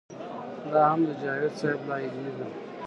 دا 0.71 0.81
هم 0.91 0.99
د 1.07 1.09
جاوېد 1.21 1.53
صېب 1.59 1.79
لا 1.89 1.95
علمي 2.05 2.31
ده 2.37 2.45